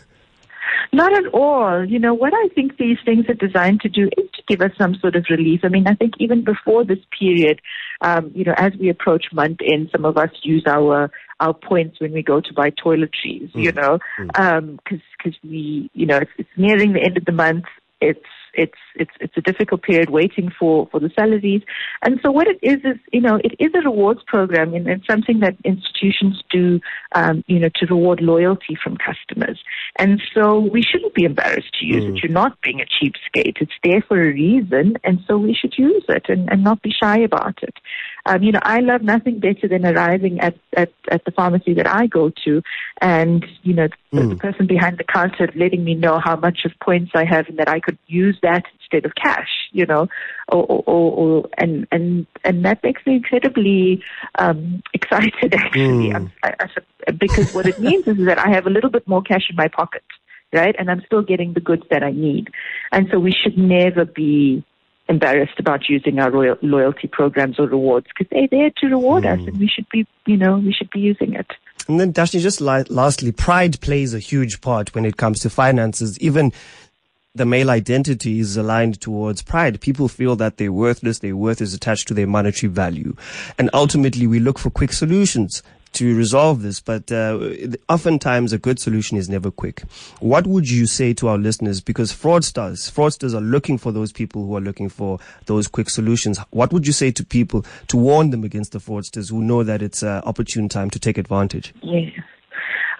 Not 0.93 1.13
at 1.13 1.33
all. 1.33 1.85
You 1.85 1.99
know, 1.99 2.13
what 2.13 2.33
I 2.33 2.49
think 2.53 2.75
these 2.75 2.97
things 3.05 3.25
are 3.29 3.33
designed 3.33 3.79
to 3.81 3.89
do 3.89 4.09
is 4.17 4.29
to 4.33 4.43
give 4.49 4.59
us 4.59 4.71
some 4.77 4.95
sort 4.95 5.15
of 5.15 5.25
relief. 5.29 5.61
I 5.63 5.69
mean, 5.69 5.87
I 5.87 5.95
think 5.95 6.15
even 6.19 6.43
before 6.43 6.83
this 6.83 6.99
period, 7.17 7.61
um, 8.01 8.31
you 8.35 8.43
know, 8.43 8.53
as 8.57 8.73
we 8.77 8.89
approach 8.89 9.27
month 9.31 9.59
end, 9.65 9.87
some 9.93 10.03
of 10.03 10.17
us 10.17 10.31
use 10.43 10.63
our 10.67 11.09
our 11.39 11.53
points 11.53 12.01
when 12.01 12.11
we 12.11 12.21
go 12.21 12.41
to 12.41 12.53
buy 12.53 12.71
toiletries, 12.71 13.49
mm. 13.53 13.63
you 13.63 13.71
know, 13.71 13.99
because 14.17 14.35
mm. 14.35 14.57
um, 14.57 14.79
cause 14.87 15.33
we, 15.41 15.89
you 15.93 16.05
know, 16.05 16.17
it's, 16.17 16.31
it's 16.37 16.49
nearing 16.57 16.91
the 16.91 17.01
end 17.01 17.15
of 17.15 17.23
the 17.23 17.31
month. 17.31 17.63
It's 18.01 18.19
it's 18.53 18.77
it's 18.95 19.11
it's 19.19 19.37
a 19.37 19.41
difficult 19.41 19.83
period 19.83 20.09
waiting 20.09 20.51
for 20.57 20.87
for 20.91 20.99
the 20.99 21.11
salaries. 21.17 21.61
And 22.01 22.19
so 22.23 22.31
what 22.31 22.47
it 22.47 22.59
is 22.61 22.79
is 22.83 22.97
you 23.11 23.21
know 23.21 23.39
it 23.43 23.55
is 23.59 23.71
a 23.75 23.81
rewards 23.81 24.21
program 24.25 24.73
and 24.73 24.87
it's 24.87 25.07
something 25.07 25.39
that 25.39 25.55
institutions 25.63 26.43
do 26.49 26.79
um, 27.13 27.43
you 27.47 27.59
know 27.59 27.69
to 27.75 27.85
reward 27.85 28.21
loyalty 28.21 28.77
from 28.81 28.97
customers. 28.97 29.59
And 29.97 30.21
so 30.33 30.59
we 30.59 30.81
shouldn't 30.81 31.13
be 31.13 31.23
embarrassed 31.23 31.73
to 31.79 31.85
use 31.85 32.03
mm. 32.03 32.17
it. 32.17 32.23
You're 32.23 32.31
not 32.31 32.59
being 32.61 32.81
a 32.81 32.85
cheapskate. 32.85 33.61
It's 33.61 33.71
there 33.83 34.01
for 34.07 34.21
a 34.21 34.33
reason, 34.33 34.97
and 35.03 35.19
so 35.27 35.37
we 35.37 35.53
should 35.53 35.77
use 35.77 36.05
it 36.09 36.25
and, 36.29 36.51
and 36.51 36.63
not 36.63 36.81
be 36.81 36.91
shy 36.91 37.19
about 37.19 37.61
it. 37.63 37.75
Um, 38.25 38.43
you 38.43 38.51
know, 38.51 38.59
I 38.61 38.79
love 38.79 39.01
nothing 39.01 39.39
better 39.39 39.67
than 39.67 39.85
arriving 39.85 40.39
at, 40.39 40.55
at, 40.75 40.91
at 41.09 41.25
the 41.25 41.31
pharmacy 41.31 41.73
that 41.73 41.87
I 41.87 42.07
go 42.07 42.31
to 42.45 42.61
and, 43.01 43.45
you 43.63 43.73
know, 43.73 43.87
the, 44.11 44.21
mm. 44.21 44.29
the 44.29 44.35
person 44.35 44.67
behind 44.67 44.97
the 44.97 45.03
counter 45.03 45.49
letting 45.55 45.83
me 45.83 45.95
know 45.95 46.19
how 46.23 46.35
much 46.35 46.59
of 46.65 46.71
points 46.83 47.11
I 47.15 47.25
have 47.25 47.47
and 47.47 47.57
that 47.57 47.69
I 47.69 47.79
could 47.79 47.97
use 48.07 48.37
that 48.41 48.63
instead 48.79 49.05
of 49.05 49.15
cash, 49.15 49.49
you 49.71 49.85
know, 49.85 50.07
or, 50.49 50.63
or, 50.65 51.11
or 51.11 51.49
and, 51.57 51.87
and, 51.91 52.25
and 52.43 52.65
that 52.65 52.83
makes 52.83 53.05
me 53.05 53.15
incredibly, 53.15 54.03
um, 54.39 54.81
excited 54.93 55.53
actually. 55.53 56.09
Mm. 56.09 56.31
I, 56.43 56.53
I, 56.59 57.11
because 57.11 57.53
what 57.53 57.65
it 57.65 57.79
means 57.79 58.07
is 58.07 58.25
that 58.25 58.39
I 58.39 58.49
have 58.49 58.65
a 58.65 58.69
little 58.69 58.89
bit 58.89 59.07
more 59.07 59.21
cash 59.21 59.47
in 59.49 59.55
my 59.55 59.67
pocket 59.67 60.03
right? 60.53 60.75
And 60.77 60.91
I'm 60.91 61.01
still 61.05 61.21
getting 61.21 61.53
the 61.53 61.61
goods 61.61 61.83
that 61.91 62.03
I 62.03 62.11
need. 62.11 62.49
And 62.91 63.07
so 63.09 63.19
we 63.19 63.31
should 63.31 63.57
never 63.57 64.03
be 64.03 64.65
embarrassed 65.11 65.59
about 65.59 65.89
using 65.89 66.19
our 66.19 66.31
royal, 66.31 66.57
loyalty 66.61 67.07
programs 67.07 67.59
or 67.59 67.67
rewards 67.67 68.07
because 68.07 68.29
they're 68.31 68.47
there 68.49 68.71
to 68.77 68.87
reward 68.87 69.23
mm. 69.23 69.33
us 69.33 69.47
and 69.47 69.59
we 69.59 69.67
should 69.67 69.87
be, 69.89 70.07
you 70.25 70.37
know, 70.37 70.57
we 70.57 70.73
should 70.73 70.89
be 70.89 70.99
using 70.99 71.33
it. 71.33 71.47
And 71.87 71.99
then 71.99 72.13
Dhashni, 72.13 72.39
just 72.39 72.61
li- 72.61 72.85
lastly, 72.89 73.31
pride 73.31 73.79
plays 73.81 74.13
a 74.13 74.19
huge 74.19 74.61
part 74.61 74.95
when 74.95 75.05
it 75.05 75.17
comes 75.17 75.39
to 75.41 75.49
finances. 75.49 76.17
Even 76.19 76.53
the 77.33 77.45
male 77.45 77.69
identity 77.69 78.39
is 78.39 78.57
aligned 78.57 78.99
towards 78.99 79.41
pride. 79.41 79.79
People 79.79 80.09
feel 80.09 80.35
that 80.35 80.57
they're 80.57 80.73
worthless, 80.73 81.19
their 81.19 81.35
worth 81.35 81.61
is 81.61 81.73
attached 81.73 82.07
to 82.09 82.13
their 82.13 82.27
monetary 82.27 82.69
value. 82.69 83.15
And 83.57 83.69
ultimately 83.73 84.27
we 84.27 84.39
look 84.39 84.59
for 84.59 84.69
quick 84.69 84.91
solutions 84.91 85.63
to 85.93 86.15
resolve 86.15 86.61
this, 86.61 86.79
but 86.79 87.11
uh, 87.11 87.37
oftentimes 87.89 88.53
a 88.53 88.57
good 88.57 88.79
solution 88.79 89.17
is 89.17 89.29
never 89.29 89.51
quick. 89.51 89.81
What 90.19 90.47
would 90.47 90.69
you 90.69 90.87
say 90.87 91.13
to 91.15 91.27
our 91.29 91.37
listeners? 91.37 91.81
Because 91.81 92.13
fraudsters, 92.13 92.89
fraudsters 92.91 93.33
are 93.33 93.41
looking 93.41 93.77
for 93.77 93.91
those 93.91 94.11
people 94.11 94.45
who 94.45 94.55
are 94.55 94.61
looking 94.61 94.89
for 94.89 95.19
those 95.45 95.67
quick 95.67 95.89
solutions. 95.89 96.37
What 96.51 96.71
would 96.71 96.87
you 96.87 96.93
say 96.93 97.11
to 97.11 97.25
people 97.25 97.65
to 97.87 97.97
warn 97.97 98.29
them 98.31 98.43
against 98.43 98.71
the 98.73 98.79
fraudsters 98.79 99.29
who 99.29 99.41
know 99.41 99.63
that 99.63 99.81
it's 99.81 100.01
an 100.01 100.21
opportune 100.25 100.69
time 100.69 100.89
to 100.91 100.99
take 100.99 101.17
advantage? 101.17 101.73
Yes. 101.81 102.11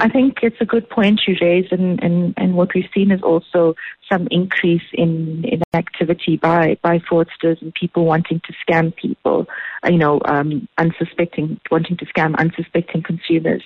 I 0.01 0.09
think 0.09 0.39
it's 0.41 0.59
a 0.59 0.65
good 0.65 0.89
point 0.89 1.21
you 1.27 1.35
raise, 1.39 1.67
and, 1.69 2.01
and, 2.01 2.33
and 2.35 2.55
what 2.55 2.73
we've 2.73 2.89
seen 2.91 3.11
is 3.11 3.21
also 3.21 3.75
some 4.11 4.27
increase 4.31 4.83
in, 4.93 5.43
in 5.45 5.61
activity 5.73 6.37
by, 6.37 6.77
by 6.81 6.99
fraudsters 6.99 7.61
and 7.61 7.73
people 7.73 8.05
wanting 8.05 8.41
to 8.45 8.53
scam 8.63 8.95
people, 8.95 9.47
you 9.85 9.97
know, 9.97 10.19
um, 10.25 10.67
unsuspecting, 10.77 11.59
wanting 11.69 11.97
to 11.97 12.05
scam 12.05 12.35
unsuspecting 12.37 13.03
consumers. 13.03 13.63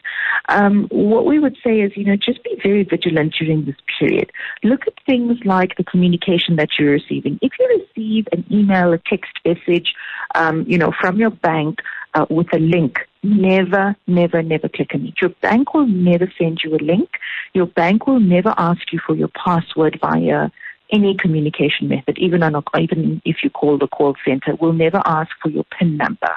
Um, 0.49 0.87
what 0.91 1.25
we 1.25 1.39
would 1.39 1.57
say 1.63 1.81
is, 1.81 1.91
you 1.95 2.05
know, 2.05 2.15
just 2.15 2.43
be 2.43 2.57
very 2.61 2.83
vigilant 2.83 3.33
during 3.39 3.65
this 3.65 3.75
period. 3.99 4.31
Look 4.63 4.81
at 4.87 4.93
things 5.05 5.37
like 5.45 5.75
the 5.77 5.83
communication 5.83 6.55
that 6.57 6.69
you're 6.77 6.91
receiving. 6.91 7.39
If 7.41 7.53
you 7.59 7.85
receive 7.87 8.27
an 8.31 8.45
email, 8.51 8.93
a 8.93 8.99
text 8.99 9.31
message, 9.45 9.93
um, 10.35 10.65
you 10.67 10.77
know, 10.77 10.91
from 10.99 11.17
your 11.17 11.31
bank 11.31 11.79
uh, 12.15 12.25
with 12.29 12.47
a 12.53 12.59
link, 12.59 12.99
never, 13.23 13.95
never, 14.07 14.41
never 14.41 14.69
click 14.69 14.91
on 14.93 15.05
it. 15.05 15.15
Your 15.21 15.29
bank 15.41 15.73
will 15.73 15.87
never 15.87 16.31
send 16.37 16.61
you 16.63 16.75
a 16.75 16.81
link. 16.81 17.09
Your 17.53 17.67
bank 17.67 18.07
will 18.07 18.19
never 18.19 18.53
ask 18.57 18.91
you 18.91 18.99
for 19.05 19.15
your 19.15 19.29
password 19.29 19.99
via 20.01 20.49
any 20.91 21.15
communication 21.15 21.87
method, 21.87 22.17
even 22.17 22.43
on 22.43 22.55
a, 22.55 22.63
even 22.79 23.21
if 23.25 23.37
you 23.43 23.49
call 23.49 23.77
the 23.77 23.87
call 23.87 24.15
center, 24.25 24.55
will 24.55 24.73
never 24.73 25.01
ask 25.05 25.31
for 25.41 25.49
your 25.49 25.65
PIN 25.77 25.97
number. 25.97 26.31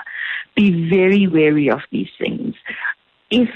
Be 0.57 0.89
very 0.89 1.27
wary 1.27 1.71
of 1.71 1.81
these 1.91 2.09
things. 2.19 2.55
If 3.31 3.51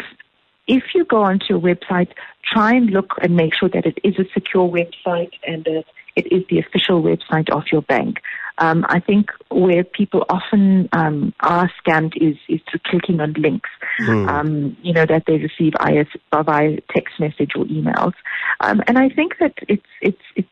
if 0.68 0.84
you 0.94 1.04
go 1.04 1.22
onto 1.24 1.56
a 1.56 1.60
website, 1.60 2.12
try 2.44 2.74
and 2.74 2.90
look 2.90 3.14
and 3.20 3.34
make 3.34 3.52
sure 3.54 3.68
that 3.70 3.84
it 3.84 3.98
is 4.04 4.14
a 4.18 4.24
secure 4.32 4.68
website 4.68 5.32
and 5.46 5.64
that 5.64 5.84
it 6.16 6.32
is 6.32 6.42
the 6.50 6.58
official 6.58 7.02
website 7.02 7.50
of 7.50 7.64
your 7.72 7.82
bank. 7.82 8.18
Um, 8.58 8.84
I 8.88 9.00
think 9.00 9.30
where 9.50 9.82
people 9.82 10.24
often 10.28 10.88
um, 10.92 11.34
are 11.40 11.70
scammed 11.82 12.16
is, 12.16 12.36
is 12.48 12.60
through 12.70 12.80
clicking 12.84 13.20
on 13.20 13.32
links, 13.32 13.70
mm. 14.00 14.28
um, 14.28 14.76
you 14.82 14.92
know, 14.92 15.06
that 15.06 15.24
they 15.26 15.38
receive 15.38 15.72
via, 15.80 16.04
via 16.44 16.78
text 16.94 17.18
message 17.18 17.52
or 17.56 17.64
emails. 17.64 18.12
Um, 18.60 18.82
and 18.86 18.98
I 18.98 19.08
think 19.08 19.38
that 19.40 19.54
it's, 19.68 19.86
it's, 20.02 20.22
it's 20.36 20.48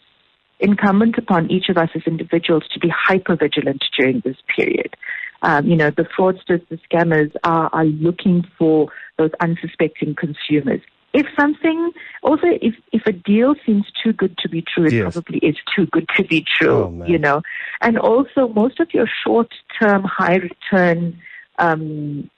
incumbent 0.60 1.18
upon 1.18 1.50
each 1.50 1.68
of 1.68 1.76
us 1.76 1.90
as 1.94 2.02
individuals 2.06 2.64
to 2.72 2.80
be 2.80 2.88
hyper 2.88 3.36
vigilant 3.36 3.84
during 3.98 4.22
this 4.24 4.36
period. 4.56 4.96
Um, 5.42 5.66
you 5.66 5.76
know, 5.76 5.90
the 5.90 6.06
fraudsters, 6.18 6.66
the 6.68 6.78
scammers 6.90 7.34
are, 7.44 7.70
are 7.72 7.84
looking 7.84 8.44
for 8.58 8.88
those 9.18 9.30
unsuspecting 9.40 10.14
consumers 10.14 10.80
if 11.12 11.26
something 11.38 11.90
also 12.22 12.46
if 12.62 12.74
if 12.92 13.02
a 13.06 13.12
deal 13.12 13.54
seems 13.66 13.84
too 14.02 14.12
good 14.12 14.36
to 14.38 14.48
be 14.48 14.62
true 14.62 14.86
it 14.86 14.92
yes. 14.92 15.12
probably 15.12 15.38
is 15.38 15.56
too 15.74 15.86
good 15.86 16.08
to 16.16 16.24
be 16.24 16.44
true 16.58 16.84
oh, 16.84 17.04
you 17.06 17.18
know. 17.18 17.42
And 17.80 17.98
also 17.98 18.48
most 18.48 18.80
of 18.80 18.92
your 18.94 19.08
short 19.24 19.48
term 19.80 20.04
high 20.04 20.36
return 20.36 21.18
um 21.58 22.30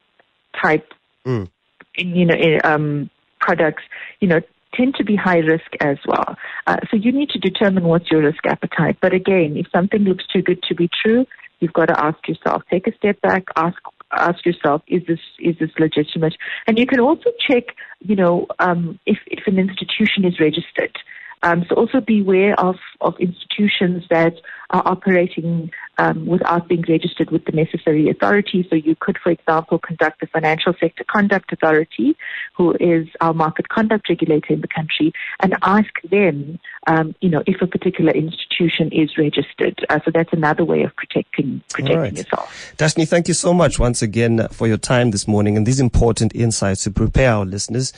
type 0.61 0.93
mm. 1.27 1.49
you 1.97 2.25
know 2.25 2.35
um 2.65 3.11
products 3.41 3.83
you 4.21 4.29
know 4.29 4.41
tend 4.75 4.95
to 4.95 5.05
be 5.05 5.17
high 5.17 5.41
risk 5.41 5.71
as 5.81 5.99
well. 6.07 6.35
Uh, 6.67 6.79
so 6.91 6.97
you 6.97 7.13
need 7.13 7.29
to 7.29 7.39
determine 7.39 7.85
what's 7.85 8.11
your 8.11 8.23
risk 8.23 8.47
appetite. 8.47 8.97
But 9.03 9.13
again 9.13 9.57
if 9.57 9.67
something 9.71 10.01
looks 10.01 10.25
too 10.33 10.43
good 10.43 10.63
to 10.65 10.75
be 10.75 10.89
true 11.03 11.27
you've 11.61 11.73
got 11.73 11.87
to 11.87 12.05
ask 12.05 12.27
yourself. 12.27 12.63
Take 12.71 12.87
a 12.89 12.97
step 12.97 13.21
back 13.21 13.45
ask 13.57 13.79
ask 14.13 14.45
yourself, 14.45 14.83
is 14.87 15.03
this 15.07 15.21
is 15.39 15.57
this 15.59 15.71
legitimate? 15.79 16.35
And 16.67 16.79
you 16.79 16.87
can 16.87 17.01
also 17.01 17.31
check, 17.39 17.77
you 18.01 18.17
know, 18.17 18.47
um, 18.59 18.99
if 19.07 19.19
if 19.27 19.47
an 19.47 19.59
institution 19.59 20.25
is 20.25 20.41
registered. 20.41 20.97
Um, 21.45 21.65
so 21.69 21.75
also 21.75 22.01
beware 22.01 22.59
of, 22.61 22.77
of 23.01 23.15
institutions 23.19 24.05
that 24.11 24.35
are 24.71 24.83
operating 24.87 25.73
um, 25.99 26.27
without 26.27 26.69
being 26.69 26.85
registered 26.89 27.31
with 27.31 27.45
the 27.47 27.53
necessary 27.53 28.09
authority. 28.09 28.67
So 28.71 28.77
you 28.77 28.95
could, 28.99 29.19
for 29.23 29.31
example, 29.31 29.79
conduct 29.79 30.21
the 30.21 30.29
Financial 30.29 30.73
Sector 30.79 31.05
Conduct 31.11 31.53
Authority, 31.53 32.17
who 32.57 32.75
is 32.79 33.09
our 33.21 33.35
market 33.35 33.69
conduct 33.69 34.09
regulator 34.09 34.53
in 34.53 34.61
the 34.61 34.69
country, 34.69 35.13
and 35.41 35.57
ask 35.63 35.91
them, 36.09 36.61
um, 36.87 37.15
you 37.21 37.29
know, 37.29 37.43
if 37.47 37.61
a 37.61 37.67
particular 37.67 38.13
institution 38.53 38.91
is 38.93 39.17
registered. 39.17 39.85
Uh, 39.89 40.01
so 40.05 40.11
that's 40.11 40.33
another 40.33 40.65
way 40.65 40.83
of 40.83 40.95
protecting 40.97 41.63
protecting 41.71 41.99
right. 41.99 42.13
yourself. 42.13 42.75
Dhashni, 42.77 43.09
thank 43.09 43.29
you 43.29 43.35
so 43.35 43.53
much 43.53 43.79
once 43.79 44.03
again 44.03 44.49
for 44.51 44.67
your 44.67 44.77
time 44.77 45.11
this 45.11 45.27
morning 45.27 45.57
and 45.57 45.67
these 45.67 45.81
important 45.81 46.35
insights 46.35 46.85
to 46.85 46.91
prepare 46.91 47.33
our 47.33 47.45
listeners 47.45 47.93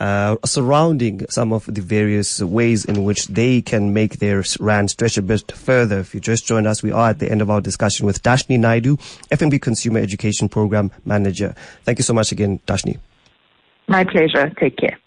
uh, 0.00 0.36
surrounding 0.44 1.26
some 1.28 1.52
of 1.52 1.66
the 1.66 1.80
various 1.80 2.40
ways 2.40 2.84
in 2.84 3.04
which 3.04 3.28
they 3.28 3.60
can 3.62 3.92
make 3.92 4.18
their 4.18 4.42
rand 4.58 4.90
stretch 4.90 5.16
a 5.16 5.22
bit 5.22 5.52
further. 5.52 6.00
If 6.00 6.14
you 6.14 6.20
just 6.20 6.46
joined 6.46 6.66
us, 6.66 6.82
we 6.82 6.92
are 6.92 7.10
at 7.10 7.18
the 7.18 7.30
end 7.30 7.42
of 7.42 7.50
our 7.50 7.60
discussion 7.60 8.06
with 8.06 8.22
Dhashni 8.22 8.58
Naidoo, 8.58 8.98
FNB 9.30 9.60
Consumer 9.60 10.00
Education 10.00 10.48
Program 10.48 10.90
Manager. 11.04 11.54
Thank 11.84 11.98
you 11.98 12.04
so 12.04 12.14
much 12.14 12.32
again, 12.32 12.60
Dhashni. 12.66 12.98
My 13.88 14.04
pleasure. 14.04 14.50
Take 14.58 14.76
care. 14.76 14.98